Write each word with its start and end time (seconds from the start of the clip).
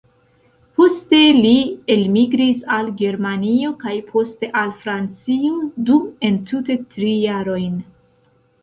Poste 0.79 1.19
li 1.35 1.51
elmigris 1.95 2.63
al 2.77 2.89
Germanio 3.03 3.71
kaj 3.85 3.95
poste 4.09 4.51
al 4.63 4.75
Francio, 4.81 5.55
dum 5.93 6.11
entute 6.33 6.81
tri 6.97 7.17
jarojn. 7.29 7.83